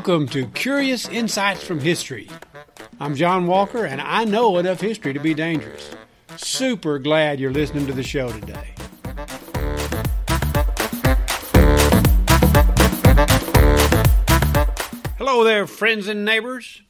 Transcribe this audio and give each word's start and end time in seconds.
Welcome 0.00 0.28
to 0.28 0.46
Curious 0.46 1.06
Insights 1.10 1.62
from 1.62 1.78
History. 1.78 2.26
I'm 2.98 3.14
John 3.14 3.46
Walker, 3.46 3.84
and 3.84 4.00
I 4.00 4.24
know 4.24 4.56
enough 4.56 4.80
history 4.80 5.12
to 5.12 5.20
be 5.20 5.34
dangerous. 5.34 5.90
Super 6.38 6.98
glad 6.98 7.38
you're 7.38 7.52
listening 7.52 7.86
to 7.86 7.92
the 7.92 8.02
show 8.02 8.32
today. 8.32 8.72
Hello 15.18 15.44
there, 15.44 15.66
friends 15.66 16.08
and 16.08 16.24
neighbors. 16.24 16.80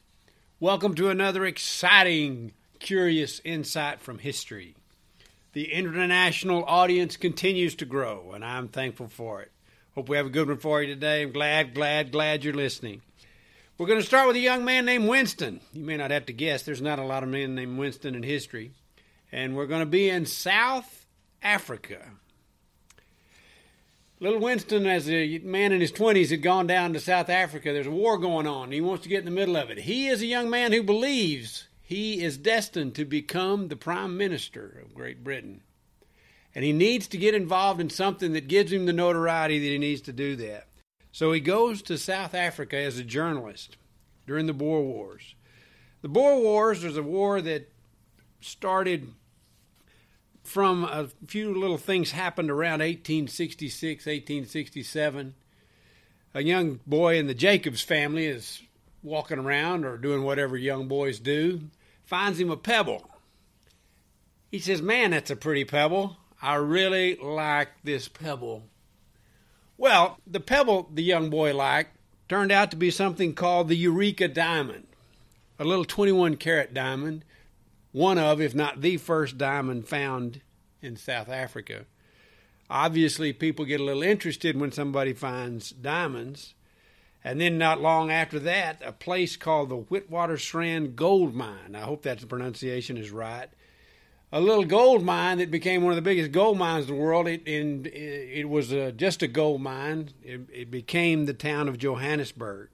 Welcome 0.61 0.95
to 0.95 1.11
another 1.11 1.45
exciting 1.45 2.53
Curious 2.79 3.41
Insight 3.45 3.99
from 3.99 4.21
History. 4.21 4.77
The 5.53 5.73
international 5.73 6.63
audience 6.65 7.17
continues 7.17 7.75
to 7.75 7.85
grow, 7.85 8.31
and 8.35 8.45
I'm 8.45 8.69
thankful 8.69 9.09
for 9.09 9.43
it. 9.43 9.51
Hope 9.97 10.09
we 10.09 10.17
have 10.17 10.27
a 10.27 10.31
good 10.31 10.47
one 10.47 10.59
for 10.59 10.81
you 10.81 10.95
today. 10.95 11.23
I'm 11.23 11.33
glad, 11.33 11.75
glad, 11.75 12.13
glad 12.13 12.45
you're 12.45 12.55
listening. 12.55 13.03
We're 13.77 13.89
going 13.89 13.99
to 13.99 14.07
start 14.07 14.29
with 14.29 14.37
a 14.37 14.41
young 14.41 14.65
man 14.65 14.85
named 14.85 15.09
Winston. 15.09 15.61
You 15.73 15.83
may 15.83 15.97
not 15.97 16.13
have 16.13 16.27
to 16.27 16.33
guess, 16.33 16.63
there's 16.63 16.81
not 16.81 17.01
a 17.01 17.05
lot 17.05 17.25
of 17.25 17.29
men 17.29 17.57
named 17.57 17.77
Winston 17.77 18.15
in 18.15 18.23
history. 18.23 18.71
And 19.33 19.57
we're 19.57 19.67
going 19.67 19.81
to 19.81 19.87
be 19.87 20.09
in 20.09 20.27
South 20.27 21.07
Africa. 21.43 21.99
Little 24.21 24.39
Winston, 24.39 24.87
as 24.87 25.11
a 25.11 25.39
man 25.39 25.73
in 25.73 25.81
his 25.81 25.91
20s, 25.91 26.31
had 26.31 26.43
gone 26.43 26.69
down 26.69 26.93
to 26.93 27.01
South 27.01 27.29
Africa. 27.29 27.73
There's 27.73 27.89
a 27.89 27.91
war 27.91 28.17
going 28.17 28.47
on. 28.47 28.71
He 28.71 28.81
wants 28.81 29.03
to 29.03 29.09
get 29.09 29.21
in 29.21 29.25
the 29.25 29.31
middle 29.33 29.57
of 29.57 29.71
it. 29.71 29.79
He 29.79 30.07
is 30.07 30.23
a 30.23 30.27
young 30.27 30.51
man 30.51 30.73
who 30.73 30.85
believes 30.85 31.67
he 31.83 32.23
is 32.23 32.39
destined 32.39 32.95
to 32.95 33.05
become 33.05 33.67
the 33.67 33.77
Prime 33.77 34.17
Minister 34.17 34.83
of 34.85 34.95
Great 34.95 35.25
Britain. 35.25 35.63
And 36.55 36.65
he 36.65 36.73
needs 36.73 37.07
to 37.09 37.19
get 37.19 37.35
involved 37.35 37.81
in 37.81 37.91
something 37.91 38.33
that 38.33 38.49
gives 38.49 38.73
him 38.73 38.87
the 38.87 38.93
notoriety 38.93 39.59
that 39.59 39.67
he 39.73 39.79
needs 39.79 40.01
to 40.03 40.13
do 40.13 40.37
that. 40.37 40.67
So 41.13 41.33
he 41.33 41.41
goes 41.41 41.83
to 41.83 41.99
South 41.99 42.35
Africa 42.35 42.77
as 42.77 42.99
a 42.99 43.05
journalist 43.05 43.77
during 44.27 44.47
the 44.47 44.53
Boer 44.53 44.83
Wars. 44.83 45.35
The 46.03 46.09
Boer 46.09 46.41
Wars 46.41 46.85
was 46.85 46.97
a 46.97 47.03
war 47.03 47.41
that 47.41 47.71
started 48.41 49.13
from 50.43 50.85
a 50.85 51.09
few 51.27 51.55
little 51.55 51.79
things 51.79 52.13
happened 52.13 52.51
around 52.51 52.81
1866, 52.81 54.07
1867. 54.07 55.35
A 56.33 56.43
young 56.43 56.81
boy 56.87 57.19
in 57.19 57.27
the 57.27 57.35
Jacobs 57.35 57.83
family 57.83 58.27
is 58.27 58.63
walking 59.03 59.39
around 59.39 59.85
or 59.85 59.97
doing 59.97 60.23
whatever 60.23 60.57
young 60.57 60.89
boys 60.89 61.19
do, 61.19 61.63
finds 62.05 62.39
him 62.39 62.51
a 62.51 62.57
pebble. 62.57 63.09
He 64.51 64.59
says, 64.59 64.83
Man, 64.83 65.11
that's 65.11 65.31
a 65.31 65.37
pretty 65.37 65.65
pebble. 65.65 66.17
I 66.43 66.55
really 66.55 67.17
like 67.17 67.69
this 67.85 68.09
pebble. 68.09 68.65
Well, 69.77 70.19
the 70.27 70.41
pebble 70.41 70.89
the 70.93 71.03
young 71.03 71.31
boy 71.31 71.55
liked 71.55 71.97
turned 72.29 72.53
out 72.53 72.71
to 72.71 72.77
be 72.77 72.91
something 72.91 73.35
called 73.35 73.69
the 73.69 73.77
Eureka 73.77 74.29
Diamond, 74.29 74.87
a 75.59 75.65
little 75.65 75.85
21 75.85 76.37
carat 76.37 76.73
diamond, 76.73 77.25
one 77.93 78.19
of, 78.19 78.41
if 78.41 78.55
not 78.55 78.81
the 78.81 78.97
first 78.97 79.37
diamond 79.37 79.89
found 79.89 80.41
in 80.81 80.97
South 80.97 81.29
Africa. 81.29 81.87
Obviously, 82.71 83.33
people 83.33 83.65
get 83.65 83.81
a 83.81 83.85
little 83.85 84.03
interested 84.03 84.59
when 84.59 84.71
somebody 84.71 85.13
finds 85.13 85.71
diamonds. 85.71 86.55
And 87.23 87.41
then, 87.41 87.59
not 87.59 87.83
long 87.83 88.11
after 88.11 88.39
that, 88.39 88.81
a 88.83 88.93
place 88.93 89.37
called 89.37 89.69
the 89.69 89.77
Witwatersrand 89.77 90.95
Gold 90.95 91.35
Mine. 91.35 91.75
I 91.75 91.81
hope 91.81 92.03
that 92.03 92.27
pronunciation 92.29 92.97
is 92.97 93.11
right 93.11 93.51
a 94.33 94.41
little 94.41 94.65
gold 94.65 95.03
mine 95.03 95.39
that 95.39 95.51
became 95.51 95.83
one 95.83 95.93
of 95.93 95.97
the 95.97 96.03
biggest 96.03 96.31
gold 96.33 96.57
mines 96.57 96.89
in 96.89 96.95
the 96.95 97.01
world. 97.01 97.27
It, 97.27 97.47
and 97.47 97.87
it 97.87 98.49
was 98.49 98.73
uh, 98.73 98.93
just 98.97 99.23
a 99.23 99.29
gold 99.29 99.61
mine. 99.61 100.11
It, 100.23 100.43
it, 100.53 100.71
became 100.71 101.27
the 101.27 101.35
town 101.35 101.69
of 101.69 101.79
Johannesburg. 101.79 102.69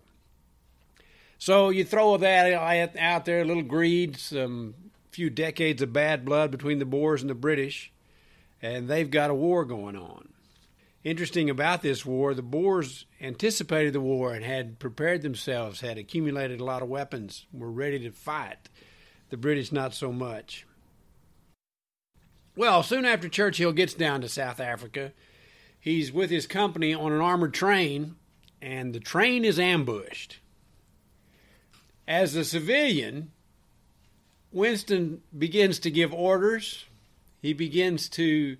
So 1.38 1.70
you 1.70 1.84
throw 1.84 2.16
that 2.16 2.96
out 2.98 3.24
there, 3.24 3.42
a 3.42 3.44
little 3.44 3.62
greed, 3.62 4.16
some 4.16 4.74
few 5.10 5.30
decades 5.30 5.80
of 5.82 5.92
bad 5.92 6.24
blood 6.24 6.50
between 6.50 6.78
the 6.78 6.84
Boers 6.84 7.22
and 7.22 7.30
the 7.30 7.34
British, 7.34 7.92
and 8.60 8.88
they've 8.88 9.10
got 9.10 9.30
a 9.30 9.34
war 9.34 9.64
going 9.64 9.96
on. 9.96 10.28
Interesting 11.04 11.48
about 11.48 11.82
this 11.82 12.04
war, 12.04 12.34
the 12.34 12.42
Boers 12.42 13.06
anticipated 13.20 13.92
the 13.92 14.00
war 14.00 14.34
and 14.34 14.44
had 14.44 14.78
prepared 14.78 15.22
themselves, 15.22 15.80
had 15.80 15.98
accumulated 15.98 16.60
a 16.60 16.64
lot 16.64 16.82
of 16.82 16.88
weapons, 16.88 17.46
were 17.52 17.70
ready 17.70 17.98
to 18.00 18.10
fight. 18.10 18.68
The 19.30 19.36
British, 19.36 19.72
not 19.72 19.94
so 19.94 20.12
much. 20.12 20.66
Well, 22.56 22.82
soon 22.82 23.04
after 23.04 23.28
Churchill 23.28 23.72
gets 23.72 23.92
down 23.92 24.22
to 24.22 24.30
South 24.30 24.60
Africa, 24.60 25.12
he's 25.78 26.10
with 26.10 26.30
his 26.30 26.46
company 26.46 26.94
on 26.94 27.12
an 27.12 27.20
armored 27.20 27.52
train, 27.52 28.16
and 28.62 28.94
the 28.94 29.00
train 29.00 29.44
is 29.44 29.58
ambushed. 29.58 30.38
As 32.08 32.34
a 32.34 32.46
civilian, 32.46 33.30
Winston 34.52 35.20
begins 35.36 35.78
to 35.80 35.90
give 35.90 36.14
orders. 36.14 36.86
He 37.42 37.52
begins 37.52 38.08
to 38.10 38.56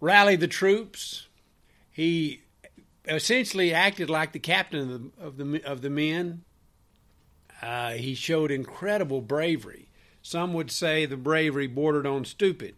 rally 0.00 0.36
the 0.36 0.48
troops. 0.48 1.26
He 1.90 2.40
essentially 3.06 3.74
acted 3.74 4.08
like 4.08 4.32
the 4.32 4.38
captain 4.38 4.80
of 4.80 4.88
the 4.88 5.22
of 5.22 5.36
the, 5.36 5.64
of 5.64 5.82
the 5.82 5.90
men. 5.90 6.44
Uh, 7.60 7.92
he 7.92 8.14
showed 8.14 8.50
incredible 8.50 9.20
bravery. 9.20 9.88
Some 10.22 10.54
would 10.54 10.70
say 10.70 11.04
the 11.04 11.18
bravery 11.18 11.66
bordered 11.66 12.06
on 12.06 12.24
stupid 12.24 12.76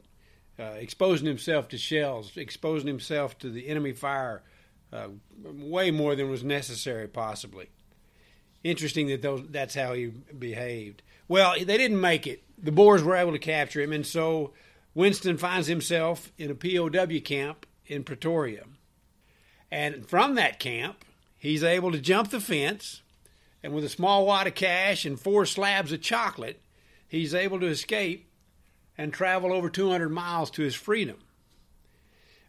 uh, 0.59 0.75
exposing 0.78 1.27
himself 1.27 1.69
to 1.69 1.78
shells, 1.78 2.37
exposing 2.37 2.87
himself 2.87 3.39
to 3.39 3.50
the 3.50 3.69
enemy 3.69 3.93
fire 3.93 4.43
uh, 4.93 5.09
way 5.43 5.91
more 5.91 6.15
than 6.15 6.31
was 6.31 6.44
necessary, 6.44 7.09
possibly. 7.09 7.69
Interesting 8.65 9.09
that 9.09 9.22
those, 9.22 9.43
that's 9.50 9.75
how 9.75 9.93
he 9.93 10.06
behaved. 10.06 11.03
Well, 11.28 11.55
they 11.55 11.77
didn't 11.77 12.00
make 12.00 12.27
it. 12.27 12.43
The 12.59 12.72
Boers 12.72 13.03
were 13.03 13.16
able 13.16 13.33
to 13.33 13.39
capture 13.39 13.81
him, 13.81 13.93
and 13.93 14.06
so 14.06 14.53
Winston 14.95 15.37
finds 15.37 15.66
himself 15.66 16.33
in 16.39 16.50
a 16.50 16.55
POW 16.55 17.21
camp 17.21 17.66
in 17.87 18.05
Pretoria. 18.05 18.65
And 19.71 20.09
from 20.09 20.37
that 20.37 20.59
camp, 20.59 21.05
he's 21.37 21.62
able 21.62 21.93
to 21.93 21.99
jump 21.99 22.31
the 22.31 22.41
fence, 22.41 23.03
and 23.62 23.75
with 23.75 23.84
a 23.84 23.89
small 23.89 24.27
wad 24.27 24.47
of 24.47 24.55
cash 24.55 25.05
and 25.05 25.21
four 25.21 25.45
slabs 25.45 25.93
of 25.93 26.00
chocolate, 26.00 26.62
he's 27.09 27.34
able 27.34 27.61
to 27.61 27.66
escape 27.66 28.26
and 28.99 29.12
travel 29.12 29.53
over 29.53 29.69
200 29.69 30.09
miles 30.09 30.51
to 30.53 30.62
his 30.62 30.75
freedom. 30.75 31.19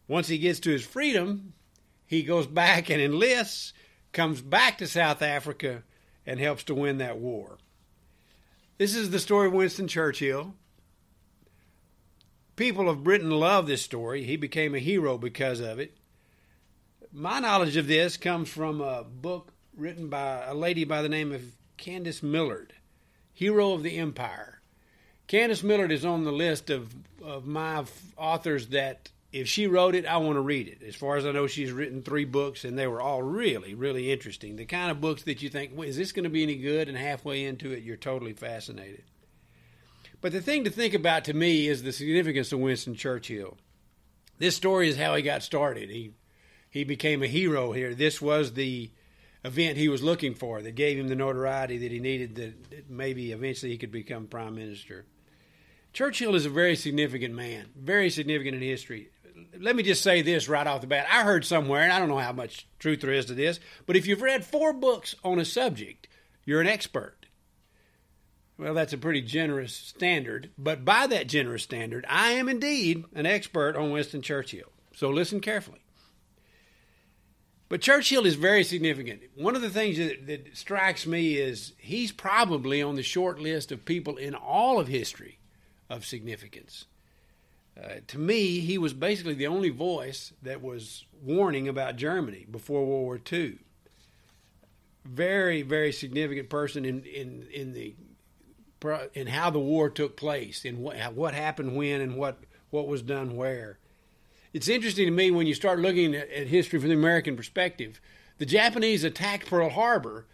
Once 0.08 0.28
he 0.28 0.38
gets 0.38 0.60
to 0.62 0.72
his 0.72 0.86
freedom, 0.86 1.54
he 2.06 2.24
goes 2.24 2.48
back 2.48 2.90
and 2.90 3.02
enlists, 3.02 3.74
comes 4.14 4.42
back 4.42 4.78
to 4.78 4.88
South 4.88 5.22
Africa, 5.22 5.84
and 6.26 6.40
helps 6.40 6.64
to 6.64 6.76
win 6.76 6.98
that 6.98 7.18
war. 7.18 7.58
This 8.78 8.96
is 8.96 9.10
the 9.10 9.20
story 9.20 9.48
of 9.48 9.54
Winston 9.54 9.88
Churchill. 9.88 10.54
People 12.56 12.90
of 12.90 13.04
Britain 13.04 13.32
love 13.32 13.68
this 13.68 13.82
story. 13.82 14.24
He 14.24 14.38
became 14.38 14.74
a 14.74 14.80
hero 14.80 15.18
because 15.18 15.60
of 15.60 15.80
it. 15.80 15.98
My 17.12 17.40
knowledge 17.40 17.78
of 17.78 17.88
this 17.88 18.18
comes 18.18 18.50
from 18.50 18.82
a 18.82 19.04
book 19.04 19.54
written 19.76 20.10
by 20.10 20.44
a 20.46 20.54
lady 20.54 20.84
by 20.84 21.02
the 21.02 21.10
name 21.10 21.32
of 21.32 21.42
Candice 21.78 22.24
Millard, 22.24 22.74
Hero 23.34 23.74
of 23.74 23.84
the 23.84 23.98
Empire. 23.98 24.62
Candice 25.28 25.64
Millard 25.64 25.92
is 25.92 26.06
on 26.06 26.24
the 26.24 26.32
list 26.32 26.70
of, 26.70 26.94
of 27.24 27.46
my 27.46 27.84
authors 28.18 28.68
that 28.68 29.12
if 29.32 29.48
she 29.48 29.68
wrote 29.68 29.94
it, 29.94 30.06
I 30.06 30.18
want 30.18 30.36
to 30.36 30.42
read 30.42 30.68
it. 30.68 30.82
As 30.88 30.96
far 30.96 31.18
as 31.18 31.26
I 31.26 31.32
know, 31.32 31.48
she's 31.48 31.72
written 31.72 32.02
three 32.02 32.24
books, 32.24 32.64
and 32.64 32.80
they 32.80 32.88
were 32.88 33.02
all 33.02 33.22
really, 33.22 33.74
really 33.74 34.12
interesting. 34.12 34.56
The 34.56 34.66
kind 34.66 34.90
of 34.90 35.02
books 35.02 35.24
that 35.24 35.42
you 35.42 35.50
think, 35.50 35.74
well, 35.76 35.88
is 35.88 35.98
this 35.98 36.14
going 36.14 36.24
to 36.24 36.30
be 36.30 36.44
any 36.44 36.56
good? 36.56 36.88
And 36.88 36.98
halfway 36.98 37.44
into 37.44 37.72
it, 37.72 37.84
you're 37.84 37.98
totally 37.98 38.34
fascinated. 38.34 39.04
But 40.22 40.32
the 40.32 40.42
thing 40.42 40.64
to 40.64 40.70
think 40.70 40.94
about 40.94 41.26
to 41.26 41.34
me 41.34 41.68
is 41.68 41.84
the 41.84 41.92
significance 41.92 42.52
of 42.52 42.60
Winston 42.60 42.96
Churchill. 42.96 43.58
This 44.40 44.56
story 44.56 44.88
is 44.90 44.98
how 44.98 45.16
he 45.16 45.22
got 45.22 45.44
started. 45.44 45.90
He 45.90 46.14
he 46.70 46.84
became 46.84 47.24
a 47.24 47.28
hero 47.28 47.72
here. 47.72 47.96
This 47.96 48.22
was 48.22 48.54
the 48.54 48.92
event 49.44 49.78
he 49.78 49.90
was 49.90 50.04
looking 50.04 50.36
for 50.36 50.62
that 50.62 50.76
gave 50.76 50.98
him 50.98 51.08
the 51.08 51.16
notoriety 51.16 51.78
that 51.78 51.92
he 51.92 52.00
needed 52.00 52.36
that 52.36 52.90
maybe 52.90 53.32
eventually 53.32 53.72
he 53.72 53.78
could 53.78 53.92
become 53.92 54.28
prime 54.28 54.56
minister. 54.56 55.06
Churchill 55.94 56.36
is 56.36 56.46
a 56.46 56.50
very 56.50 56.76
significant 56.76 57.34
man, 57.34 57.68
very 57.76 58.10
significant 58.10 58.56
in 58.56 58.62
history. 58.62 59.10
Let 59.60 59.76
me 59.76 59.84
just 59.84 60.04
say 60.04 60.22
this 60.22 60.48
right 60.48 60.68
off 60.68 60.82
the 60.82 60.88
bat. 60.88 61.08
I 61.12 61.24
heard 61.24 61.46
somewhere, 61.46 61.82
and 61.82 61.92
I 61.92 62.00
don't 62.00 62.10
know 62.10 62.18
how 62.18 62.34
much 62.34 62.68
truth 62.80 63.02
there 63.02 63.12
is 63.12 63.26
to 63.26 63.34
this, 63.34 63.60
but 63.86 63.96
if 63.96 64.06
you've 64.06 64.22
read 64.22 64.46
four 64.46 64.74
books 64.74 65.16
on 65.24 65.40
a 65.40 65.46
subject, 65.46 66.08
you're 66.46 66.62
an 66.62 66.68
expert. 66.68 67.26
Well, 68.58 68.74
that's 68.74 68.94
a 68.94 68.98
pretty 68.98 69.22
generous 69.22 69.74
standard, 69.74 70.52
but 70.58 70.84
by 70.84 71.08
that 71.08 71.28
generous 71.28 71.64
standard, 71.64 72.06
I 72.10 72.32
am 72.32 72.50
indeed 72.50 73.06
an 73.14 73.26
expert 73.26 73.76
on 73.76 73.92
Winston 73.92 74.22
Churchill. 74.22 74.72
So 74.96 75.10
listen 75.10 75.42
carefully. 75.42 75.82
But 77.70 77.82
Churchill 77.82 78.26
is 78.26 78.36
very 78.36 78.64
significant. 78.64 79.22
One 79.36 79.56
of 79.56 79.62
the 79.62 79.70
things 79.70 79.98
that, 79.98 80.26
that, 80.28 80.58
strikes 80.58 81.06
me 81.06 81.36
is 81.36 81.74
he's 81.78 82.12
probably 82.12 82.82
on 82.82 82.96
the 82.96 83.04
short 83.04 83.40
list 83.40 83.72
of 83.72 83.86
people 83.86 84.18
in 84.18 84.34
all 84.34 84.80
of 84.80 84.88
history 84.88 85.37
of 85.90 86.06
significance. 86.06 86.86
Uh, 87.82 87.96
to 88.08 88.18
me, 88.18 88.60
he 88.60 88.78
was 88.78 88.94
basically 88.94 89.36
the 89.36 89.48
only 89.48 89.70
voice 89.70 90.34
that 90.42 90.62
was 90.62 91.06
warning 91.24 91.68
about 91.68 91.96
Germany 91.96 92.46
before 92.50 92.86
World 92.86 93.04
War 93.04 93.20
II. 93.32 93.60
very, 95.06 95.62
very 95.62 95.92
significant 95.92 96.50
person 96.50 96.86
in 96.86 97.04
in 97.04 97.48
in 97.54 97.74
the 97.74 97.96
in 99.14 99.28
how 99.28 99.50
the 99.50 99.60
war 99.60 99.90
took 99.90 100.16
place, 100.18 100.66
and 100.66 100.80
what 100.80 101.14
what 101.14 101.34
happened 101.34 101.76
when, 101.76 102.02
and 102.02 102.16
what 102.18 102.40
what 102.70 102.88
was 102.88 103.02
done 103.02 103.36
where. 103.36 103.80
It's 104.54 104.68
interesting 104.68 105.06
to 105.06 105.12
me 105.12 105.32
when 105.32 105.48
you 105.48 105.54
start 105.54 105.80
looking 105.80 106.16
at, 106.16 106.30
at 106.32 106.48
history 106.48 106.80
from 106.80 106.90
the 106.90 106.96
American 106.96 107.36
perspective. 107.36 108.00
The 108.40 108.46
Japanese 108.46 109.04
attacked 109.04 109.48
Pearl 109.48 109.70
Harbor, 109.70 110.26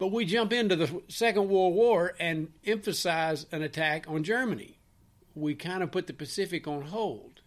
but 0.00 0.10
we 0.10 0.24
jump 0.24 0.50
into 0.50 0.74
the 0.74 1.02
Second 1.08 1.50
World 1.50 1.74
War 1.74 2.14
and 2.18 2.48
emphasize 2.64 3.44
an 3.52 3.60
attack 3.60 4.06
on 4.08 4.24
Germany. 4.24 4.78
We 5.34 5.54
kind 5.54 5.82
of 5.82 5.92
put 5.92 6.06
the 6.06 6.14
Pacific 6.14 6.66
on 6.66 6.82
hold. 6.86 7.42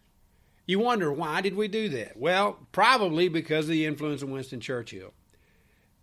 You 0.68 0.78
wonder 0.78 1.12
why 1.12 1.42
did 1.42 1.56
we 1.56 1.68
do 1.68 1.90
that? 1.90 2.16
Well, 2.16 2.60
probably 2.72 3.28
because 3.28 3.66
of 3.66 3.72
the 3.72 3.88
influence 3.88 4.22
of 4.22 4.30
Winston 4.30 4.60
Churchill. 4.60 5.14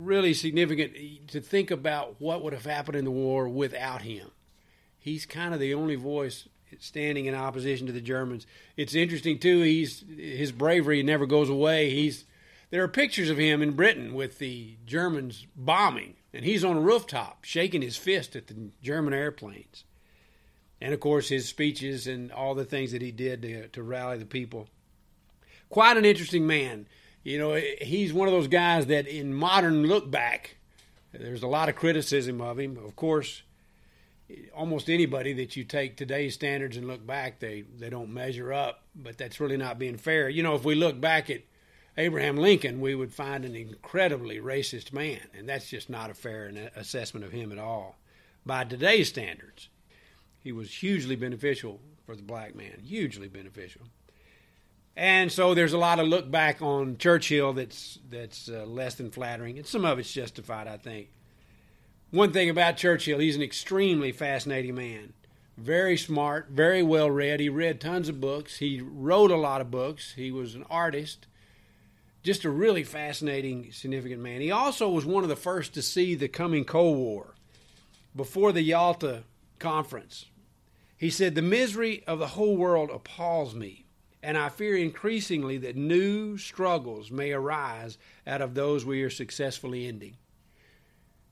Really 0.01 0.35
significant 0.35 1.29
to 1.29 1.41
think 1.41 1.71
about 1.71 2.17
what 2.19 2.43
would 2.43 2.53
have 2.53 2.67
happened 2.67 2.97
in 2.97 3.05
the 3.05 3.13
war 3.13 3.49
without 3.49 4.03
him. 4.03 4.33
He's 4.99 5.27
kind 5.27 5.55
of 5.55 5.61
the 5.61 5.73
only 5.73 5.95
voice 5.95 6.49
standing 6.81 7.27
in 7.27 7.35
opposition 7.37 7.87
to 7.87 7.93
the 7.93 8.01
Germans. 8.01 8.45
It's 8.77 8.97
interesting 8.97 9.39
too. 9.39 9.63
He's 9.63 10.05
his 10.17 10.51
bravery 10.51 11.05
never 11.05 11.27
goes 11.27 11.49
away. 11.49 11.91
He's 11.91 12.25
there 12.71 12.83
are 12.83 12.89
pictures 12.89 13.31
of 13.31 13.39
him 13.39 13.63
in 13.63 13.73
Britain 13.73 14.15
with 14.15 14.39
the 14.41 14.77
Germans 14.85 15.47
bombing, 15.57 16.17
and 16.33 16.45
he's 16.45 16.65
on 16.65 16.77
a 16.77 16.81
rooftop 16.81 17.45
shaking 17.45 17.83
his 17.83 17.97
fist 17.97 18.37
at 18.37 18.47
the 18.47 18.71
German 18.83 19.15
airplanes. 19.15 19.85
And 20.81 20.95
of 20.95 21.01
course, 21.01 21.29
his 21.29 21.47
speeches 21.47 22.07
and 22.07 22.33
all 22.33 22.55
the 22.55 22.65
things 22.65 22.93
that 22.93 23.03
he 23.03 23.13
did 23.13 23.43
to, 23.43 23.69
to 23.69 23.83
rally 23.83 24.19
the 24.19 24.25
people. 24.25 24.69
Quite 25.69 25.97
an 25.97 26.05
interesting 26.05 26.47
man. 26.47 26.87
You 27.23 27.39
know, 27.39 27.61
he's 27.81 28.15
one 28.15 28.29
of 28.29 28.33
those 28.33 28.49
guys 28.49 28.87
that 28.87 29.07
in 29.07 29.35
modern 29.35 29.87
look 29.87 30.11
back, 30.11 30.57
there's 31.13 31.43
a 31.43 31.49
lot 31.49 31.69
of 31.69 31.77
criticism 31.77 32.41
of 32.41 32.59
him. 32.59 32.79
Of 32.79 32.97
course, 32.97 33.43
almost 34.55 34.89
anybody 34.89 35.33
that 35.35 35.55
you 35.57 35.65
take 35.65 35.97
today's 35.97 36.35
standards 36.35 36.77
and 36.77 36.87
look 36.87 37.07
back, 37.07 37.41
they 37.41 37.65
they 37.79 37.91
don't 37.91 38.15
measure 38.15 38.53
up. 38.53 38.85
But 38.95 39.19
that's 39.19 39.39
really 39.39 39.59
not 39.59 39.79
being 39.79 39.99
fair. 39.99 40.29
You 40.29 40.43
know, 40.43 40.55
if 40.55 40.65
we 40.65 40.75
look 40.75 40.99
back 41.01 41.29
at 41.29 41.43
Abraham 41.97 42.37
Lincoln, 42.37 42.81
we 42.81 42.95
would 42.95 43.13
find 43.13 43.45
an 43.45 43.55
incredibly 43.55 44.39
racist 44.39 44.93
man, 44.93 45.21
and 45.37 45.49
that's 45.49 45.69
just 45.69 45.91
not 45.91 46.11
a 46.11 46.15
fair 46.15 46.71
assessment 46.77 47.27
of 47.27 47.33
him 47.33 47.53
at 47.53 47.59
all 47.59 47.97
by 48.47 48.65
today's 48.65 49.09
standards. 49.09 49.69
He 50.43 50.53
was 50.53 50.73
hugely 50.73 51.17
beneficial 51.17 51.81
for 52.07 52.17
the 52.17 52.23
black 52.23 52.55
man, 52.55 52.81
hugely 52.83 53.29
beneficial. 53.29 53.83
And 54.97 55.31
so 55.31 55.55
there's 55.55 55.73
a 55.73 55.79
lot 55.79 55.99
of 55.99 56.09
look 56.09 56.31
back 56.31 56.61
on 56.63 56.99
Churchill 56.99 57.53
that's 57.53 57.99
that's 58.09 58.49
uh, 58.49 58.65
less 58.67 58.95
than 58.97 59.11
flattering, 59.11 59.59
and 59.59 59.67
some 59.67 59.85
of 59.85 59.99
it's 59.99 60.13
justified, 60.13 60.67
I 60.67 60.77
think. 60.77 61.09
One 62.11 62.33
thing 62.33 62.51
about 62.51 62.77
Churchill, 62.77 63.21
he's 63.21 63.37
an 63.37 63.43
extremely 63.43 64.11
fascinating 64.11 64.75
man. 64.75 65.13
Very 65.57 65.97
smart, 65.97 66.49
very 66.51 66.83
well 66.83 67.11
read. 67.11 67.39
He 67.39 67.49
read 67.49 67.81
tons 67.81 68.09
of 68.09 68.21
books. 68.21 68.59
He 68.59 68.81
wrote 68.83 69.31
a 69.31 69.37
lot 69.37 69.61
of 69.61 69.71
books. 69.71 70.15
He 70.17 70.31
was 70.31 70.55
an 70.55 70.65
artist. 70.69 71.27
Just 72.23 72.45
a 72.45 72.51
really 72.51 72.85
fascinating, 72.85 73.73
significant 73.73 74.21
man. 74.21 74.41
He 74.41 74.51
also 74.51 74.89
was 74.89 75.07
one 75.07 75.23
of 75.23 75.29
the 75.29 75.37
first 75.37 75.75
to 75.75 75.83
see 75.83 76.15
the 76.15 76.29
coming 76.29 76.65
Cold 76.65 76.99
War 76.99 77.35
before 78.15 78.53
the 78.53 78.63
Yalta 78.63 79.25
Conference. 79.59 80.27
He 80.97 81.09
said, 81.09 81.35
The 81.35 81.43
misery 81.43 82.05
of 82.07 82.19
the 82.19 82.29
whole 82.29 82.57
world 82.57 82.91
appalls 82.91 83.55
me, 83.55 83.87
and 84.23 84.37
I 84.37 84.51
fear 84.51 84.77
increasingly 84.77 85.57
that 85.59 85.77
new 85.77 86.37
struggles 86.37 87.11
may 87.11 87.33
arise 87.33 87.97
out 88.27 88.43
of 88.43 88.55
those 88.55 88.85
we 88.85 89.03
are 89.03 89.11
successfully 89.11 89.87
ending 89.87 90.17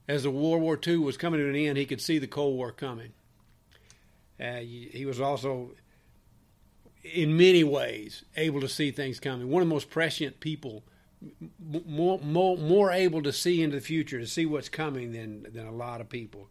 as 0.08 0.22
the 0.22 0.30
World 0.30 0.62
War 0.62 0.78
II 0.84 0.96
was 0.98 1.18
coming 1.18 1.38
to 1.38 1.48
an 1.48 1.54
end, 1.54 1.76
he 1.76 1.84
could 1.84 2.00
see 2.00 2.18
the 2.18 2.26
Cold 2.26 2.56
War 2.56 2.72
coming. 2.72 3.12
Uh, 4.40 4.56
he 4.56 5.04
was 5.06 5.20
also, 5.20 5.72
in 7.14 7.36
many 7.36 7.64
ways, 7.64 8.24
able 8.36 8.60
to 8.60 8.68
see 8.68 8.90
things 8.90 9.20
coming. 9.20 9.48
One 9.48 9.62
of 9.62 9.68
the 9.68 9.74
most 9.74 9.90
prescient 9.90 10.40
people, 10.40 10.84
more, 11.86 12.18
more, 12.20 12.56
more 12.56 12.90
able 12.90 13.22
to 13.22 13.32
see 13.32 13.62
into 13.62 13.76
the 13.76 13.82
future, 13.82 14.18
to 14.18 14.26
see 14.26 14.46
what's 14.46 14.68
coming 14.68 15.12
than, 15.12 15.46
than 15.52 15.66
a 15.66 15.72
lot 15.72 16.00
of 16.00 16.08
people. 16.08 16.48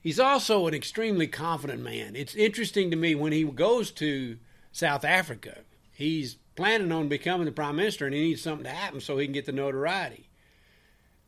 He's 0.00 0.20
also 0.20 0.66
an 0.66 0.74
extremely 0.74 1.26
confident 1.26 1.82
man. 1.82 2.14
It's 2.14 2.36
interesting 2.36 2.90
to 2.90 2.96
me 2.96 3.14
when 3.14 3.32
he 3.32 3.42
goes 3.44 3.90
to 3.92 4.38
South 4.70 5.04
Africa, 5.04 5.58
he's 5.92 6.36
planning 6.54 6.92
on 6.92 7.08
becoming 7.08 7.46
the 7.46 7.52
prime 7.52 7.76
minister 7.76 8.06
and 8.06 8.14
he 8.14 8.20
needs 8.20 8.42
something 8.42 8.64
to 8.64 8.70
happen 8.70 9.00
so 9.00 9.18
he 9.18 9.26
can 9.26 9.32
get 9.32 9.46
the 9.46 9.52
notoriety. 9.52 10.28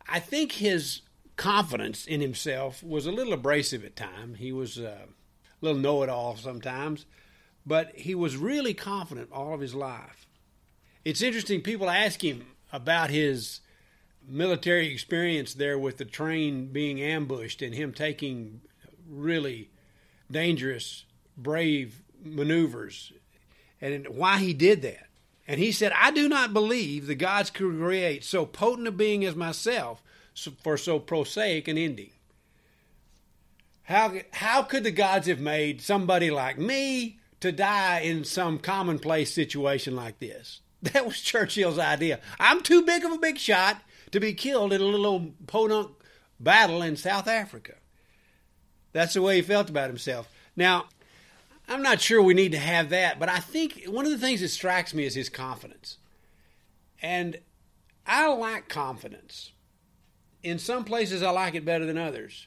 I 0.08 0.20
think 0.20 0.52
his 0.52 1.02
confidence 1.36 2.06
in 2.06 2.20
himself 2.20 2.82
was 2.82 3.06
a 3.06 3.12
little 3.12 3.32
abrasive 3.32 3.84
at 3.84 3.96
times. 3.96 4.38
He 4.38 4.52
was 4.52 4.78
uh, 4.78 5.06
a 5.06 5.64
little 5.64 5.80
know 5.80 6.02
it 6.02 6.08
all 6.08 6.36
sometimes, 6.36 7.06
but 7.68 7.94
he 7.94 8.14
was 8.14 8.36
really 8.36 8.72
confident 8.72 9.28
all 9.30 9.52
of 9.52 9.60
his 9.60 9.74
life. 9.74 10.26
It's 11.04 11.20
interesting, 11.20 11.60
people 11.60 11.90
ask 11.90 12.24
him 12.24 12.46
about 12.72 13.10
his 13.10 13.60
military 14.26 14.90
experience 14.90 15.54
there 15.54 15.78
with 15.78 15.98
the 15.98 16.04
train 16.06 16.66
being 16.66 17.00
ambushed 17.00 17.60
and 17.60 17.74
him 17.74 17.92
taking 17.92 18.62
really 19.06 19.70
dangerous, 20.30 21.04
brave 21.36 22.02
maneuvers 22.24 23.12
and 23.80 24.08
why 24.08 24.38
he 24.38 24.54
did 24.54 24.82
that. 24.82 25.06
And 25.46 25.60
he 25.60 25.72
said, 25.72 25.92
I 25.94 26.10
do 26.10 26.28
not 26.28 26.52
believe 26.52 27.06
the 27.06 27.14
gods 27.14 27.50
could 27.50 27.78
create 27.78 28.24
so 28.24 28.44
potent 28.44 28.88
a 28.88 28.90
being 28.90 29.24
as 29.24 29.34
myself 29.34 30.02
for 30.62 30.76
so 30.76 30.98
prosaic 30.98 31.68
an 31.68 31.78
ending. 31.78 32.10
How, 33.84 34.12
how 34.32 34.62
could 34.62 34.84
the 34.84 34.90
gods 34.90 35.26
have 35.26 35.40
made 35.40 35.80
somebody 35.80 36.30
like 36.30 36.58
me 36.58 37.17
to 37.40 37.52
die 37.52 38.00
in 38.00 38.24
some 38.24 38.58
commonplace 38.58 39.32
situation 39.32 39.94
like 39.96 40.18
this? 40.18 40.60
That 40.80 41.06
was 41.06 41.16
Churchill's 41.16 41.78
idea. 41.78 42.20
I'm 42.38 42.62
too 42.62 42.82
big 42.82 43.04
of 43.04 43.10
a 43.10 43.18
big 43.18 43.36
shot 43.36 43.82
to 44.12 44.20
be 44.20 44.32
killed 44.32 44.72
in 44.72 44.80
a 44.80 44.84
little 44.84 45.32
podunk 45.48 45.90
battle 46.38 46.82
in 46.82 46.96
South 46.96 47.26
Africa. 47.26 47.74
That's 48.92 49.14
the 49.14 49.22
way 49.22 49.36
he 49.36 49.42
felt 49.42 49.68
about 49.68 49.90
himself. 49.90 50.28
Now, 50.56 50.86
I'm 51.68 51.82
not 51.82 52.00
sure 52.00 52.22
we 52.22 52.34
need 52.34 52.52
to 52.52 52.58
have 52.58 52.90
that, 52.90 53.18
but 53.18 53.28
I 53.28 53.38
think 53.38 53.84
one 53.86 54.06
of 54.06 54.12
the 54.12 54.18
things 54.18 54.40
that 54.40 54.48
strikes 54.48 54.94
me 54.94 55.04
is 55.04 55.14
his 55.14 55.28
confidence. 55.28 55.98
And 57.02 57.38
I 58.06 58.32
like 58.32 58.68
confidence. 58.68 59.52
In 60.42 60.58
some 60.58 60.84
places, 60.84 61.22
I 61.22 61.30
like 61.30 61.54
it 61.54 61.64
better 61.64 61.84
than 61.84 61.98
others. 61.98 62.46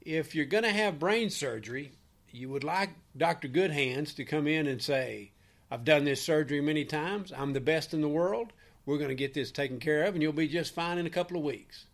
If 0.00 0.34
you're 0.34 0.44
going 0.44 0.62
to 0.62 0.70
have 0.70 1.00
brain 1.00 1.30
surgery, 1.30 1.92
you 2.36 2.50
would 2.50 2.64
like 2.64 2.90
Dr. 3.16 3.48
Goodhands 3.48 4.14
to 4.16 4.24
come 4.24 4.46
in 4.46 4.66
and 4.66 4.82
say, 4.82 5.30
I've 5.70 5.84
done 5.84 6.04
this 6.04 6.22
surgery 6.22 6.60
many 6.60 6.84
times. 6.84 7.32
I'm 7.36 7.54
the 7.54 7.60
best 7.60 7.94
in 7.94 8.02
the 8.02 8.08
world. 8.08 8.52
We're 8.84 8.98
going 8.98 9.08
to 9.08 9.14
get 9.14 9.34
this 9.34 9.50
taken 9.50 9.80
care 9.80 10.04
of, 10.04 10.14
and 10.14 10.22
you'll 10.22 10.32
be 10.32 10.46
just 10.46 10.74
fine 10.74 10.98
in 10.98 11.06
a 11.06 11.10
couple 11.10 11.36
of 11.36 11.42
weeks. 11.42 11.86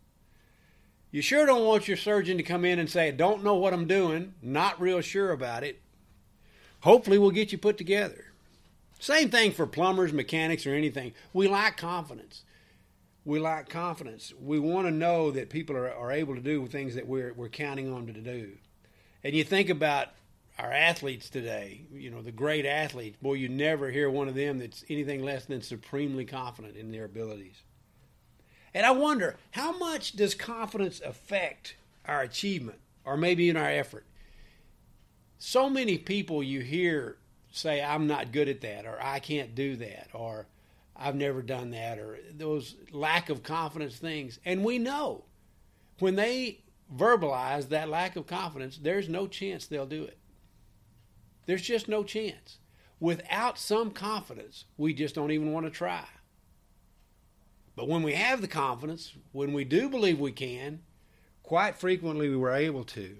You 1.10 1.22
sure 1.22 1.46
don't 1.46 1.64
want 1.64 1.88
your 1.88 1.96
surgeon 1.96 2.38
to 2.38 2.42
come 2.42 2.64
in 2.64 2.78
and 2.78 2.90
say, 2.90 3.12
Don't 3.12 3.44
know 3.44 3.54
what 3.54 3.72
I'm 3.72 3.86
doing, 3.86 4.34
not 4.42 4.80
real 4.80 5.00
sure 5.00 5.30
about 5.30 5.62
it, 5.62 5.80
hopefully 6.80 7.18
we'll 7.18 7.30
get 7.30 7.52
you 7.52 7.58
put 7.58 7.78
together. 7.78 8.24
Same 8.98 9.30
thing 9.30 9.52
for 9.52 9.66
plumbers, 9.66 10.12
mechanics, 10.12 10.66
or 10.66 10.74
anything. 10.74 11.12
We 11.32 11.48
like 11.48 11.76
confidence. 11.76 12.42
We 13.24 13.38
like 13.38 13.68
confidence. 13.68 14.32
We 14.40 14.58
want 14.58 14.86
to 14.86 14.90
know 14.90 15.30
that 15.30 15.50
people 15.50 15.76
are, 15.76 15.92
are 15.92 16.12
able 16.12 16.34
to 16.34 16.40
do 16.40 16.66
things 16.66 16.94
that 16.96 17.06
we're, 17.06 17.32
we're 17.32 17.48
counting 17.48 17.92
on 17.92 18.06
them 18.06 18.14
to 18.14 18.20
do. 18.20 18.52
And 19.24 19.34
you 19.34 19.44
think 19.44 19.70
about 19.70 20.08
our 20.58 20.72
athletes 20.72 21.30
today, 21.30 21.82
you 21.92 22.10
know, 22.10 22.22
the 22.22 22.32
great 22.32 22.66
athletes, 22.66 23.16
boy, 23.20 23.34
you 23.34 23.48
never 23.48 23.90
hear 23.90 24.10
one 24.10 24.28
of 24.28 24.34
them 24.34 24.58
that's 24.58 24.84
anything 24.88 25.22
less 25.22 25.46
than 25.46 25.62
supremely 25.62 26.24
confident 26.24 26.76
in 26.76 26.92
their 26.92 27.04
abilities. 27.04 27.62
And 28.74 28.86
I 28.86 28.90
wonder, 28.90 29.36
how 29.52 29.76
much 29.76 30.12
does 30.12 30.34
confidence 30.34 31.00
affect 31.00 31.76
our 32.06 32.22
achievement 32.22 32.78
or 33.04 33.16
maybe 33.16 33.48
in 33.50 33.56
our 33.56 33.70
effort? 33.70 34.04
so 35.44 35.68
many 35.68 35.98
people 35.98 36.40
you 36.40 36.60
hear 36.60 37.16
say, 37.50 37.82
I'm 37.82 38.06
not 38.06 38.30
good 38.30 38.48
at 38.48 38.60
that, 38.60 38.86
or 38.86 38.96
I 39.02 39.18
can't 39.18 39.56
do 39.56 39.74
that, 39.74 40.10
or 40.12 40.46
I've 40.96 41.16
never 41.16 41.42
done 41.42 41.70
that, 41.70 41.98
or 41.98 42.16
those 42.32 42.76
lack 42.92 43.28
of 43.28 43.42
confidence 43.42 43.96
things. 43.96 44.38
And 44.44 44.64
we 44.64 44.78
know 44.78 45.24
when 45.98 46.14
they 46.14 46.60
verbalize 46.96 47.70
that 47.70 47.88
lack 47.88 48.14
of 48.14 48.28
confidence, 48.28 48.78
there's 48.80 49.08
no 49.08 49.26
chance 49.26 49.66
they'll 49.66 49.84
do 49.84 50.04
it. 50.04 50.16
There's 51.46 51.62
just 51.62 51.88
no 51.88 52.04
chance. 52.04 52.58
Without 53.00 53.58
some 53.58 53.90
confidence, 53.90 54.64
we 54.76 54.94
just 54.94 55.14
don't 55.14 55.32
even 55.32 55.52
want 55.52 55.66
to 55.66 55.70
try. 55.70 56.06
But 57.74 57.88
when 57.88 58.02
we 58.02 58.14
have 58.14 58.40
the 58.40 58.48
confidence, 58.48 59.12
when 59.32 59.52
we 59.52 59.64
do 59.64 59.88
believe 59.88 60.20
we 60.20 60.32
can, 60.32 60.80
quite 61.42 61.76
frequently 61.76 62.28
we 62.28 62.36
were 62.36 62.52
able 62.52 62.84
to. 62.84 63.16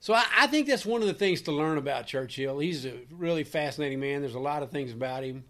So 0.00 0.14
I, 0.14 0.24
I, 0.36 0.46
think 0.46 0.66
that's 0.66 0.86
one 0.86 1.02
of 1.02 1.08
the 1.08 1.14
things 1.14 1.42
to 1.42 1.52
learn 1.52 1.78
about 1.78 2.06
Churchill. 2.06 2.58
He's 2.58 2.86
a 2.86 3.00
really 3.10 3.44
fascinating 3.44 4.00
man. 4.00 4.20
There's 4.20 4.34
a 4.34 4.40
lot 4.40 4.62
of 4.62 4.70
things 4.70 4.92
about 4.92 5.24
him. 5.24 5.44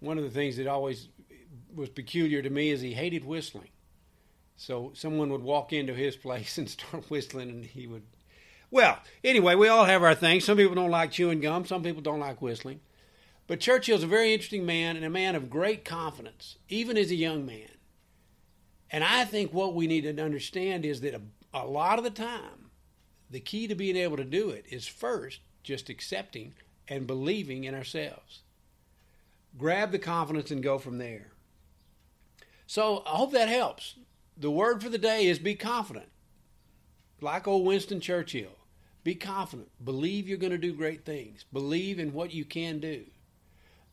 One 0.00 0.18
of 0.18 0.24
the 0.24 0.30
things 0.30 0.56
that 0.56 0.66
always 0.66 1.08
was 1.74 1.88
peculiar 1.88 2.42
to 2.42 2.50
me 2.50 2.70
is 2.70 2.80
he 2.80 2.94
hated 2.94 3.24
whistling. 3.24 3.68
So 4.56 4.92
someone 4.94 5.30
would 5.30 5.42
walk 5.42 5.72
into 5.72 5.94
his 5.94 6.16
place 6.16 6.58
and 6.58 6.68
start 6.68 7.10
whistling, 7.10 7.50
and 7.50 7.64
he 7.64 7.86
would. 7.86 8.04
Well, 8.70 8.98
anyway, 9.22 9.54
we 9.54 9.68
all 9.68 9.84
have 9.84 10.02
our 10.02 10.14
things. 10.14 10.44
Some 10.44 10.56
people 10.56 10.74
don't 10.74 10.90
like 10.90 11.12
chewing 11.12 11.40
gum. 11.40 11.64
Some 11.64 11.82
people 11.82 12.02
don't 12.02 12.20
like 12.20 12.42
whistling. 12.42 12.80
But 13.46 13.60
Churchill's 13.60 14.02
a 14.02 14.08
very 14.08 14.32
interesting 14.32 14.64
man 14.64 14.96
and 14.96 15.04
a 15.04 15.10
man 15.10 15.34
of 15.34 15.50
great 15.50 15.84
confidence, 15.84 16.56
even 16.68 16.96
as 16.96 17.10
a 17.10 17.16
young 17.16 17.44
man. 17.44 17.68
And 18.90 19.04
I 19.04 19.24
think 19.24 19.52
what 19.52 19.74
we 19.74 19.86
need 19.86 20.02
to 20.02 20.22
understand 20.22 20.84
is 20.84 21.00
that 21.02 21.14
a, 21.14 21.20
a 21.52 21.66
lot 21.66 21.98
of 21.98 22.04
the 22.04 22.10
time, 22.10 22.70
the 23.30 23.40
key 23.40 23.66
to 23.66 23.74
being 23.74 23.96
able 23.96 24.16
to 24.16 24.24
do 24.24 24.50
it 24.50 24.64
is 24.70 24.86
first 24.86 25.40
just 25.62 25.88
accepting 25.88 26.54
and 26.88 27.06
believing 27.06 27.64
in 27.64 27.74
ourselves. 27.74 28.42
Grab 29.58 29.92
the 29.92 29.98
confidence 29.98 30.50
and 30.50 30.62
go 30.62 30.78
from 30.78 30.98
there. 30.98 31.32
So 32.66 33.02
I 33.06 33.10
hope 33.10 33.32
that 33.32 33.48
helps. 33.48 33.96
The 34.36 34.50
word 34.50 34.82
for 34.82 34.88
the 34.88 34.98
day 34.98 35.26
is 35.26 35.38
be 35.38 35.54
confident. 35.54 36.08
Like 37.24 37.48
old 37.48 37.64
Winston 37.64 38.00
Churchill, 38.00 38.52
be 39.02 39.14
confident. 39.14 39.70
Believe 39.82 40.28
you're 40.28 40.36
going 40.36 40.52
to 40.52 40.58
do 40.58 40.74
great 40.74 41.06
things. 41.06 41.46
Believe 41.54 41.98
in 41.98 42.12
what 42.12 42.34
you 42.34 42.44
can 42.44 42.80
do. 42.80 43.02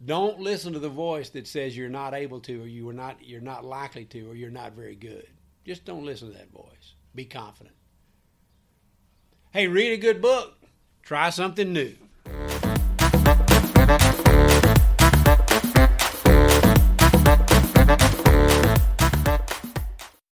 Don't 0.04 0.42
listen 0.42 0.74
to 0.74 0.80
the 0.80 0.90
voice 0.90 1.30
that 1.30 1.48
says 1.48 1.78
you're 1.78 1.88
not 1.88 2.14
able 2.14 2.42
to 2.42 2.64
or 2.64 2.68
you 2.68 2.90
are 2.90 2.94
not 2.94 3.24
you're 3.24 3.40
not 3.40 3.64
likely 3.64 4.04
to 4.04 4.30
or 4.30 4.36
you're 4.36 4.50
not 4.50 4.74
very 4.74 4.96
good. 4.96 5.26
Just 5.66 5.86
don't 5.86 6.06
listen 6.06 6.30
to 6.30 6.38
that 6.40 6.52
voice. 6.52 6.96
Be 7.16 7.24
confident. 7.24 7.76
Hey, 9.52 9.70
read 9.70 9.94
a 9.94 9.98
good 9.98 10.22
book. 10.22 10.58
Try 11.02 11.30
something 11.30 11.72
new. 11.72 11.96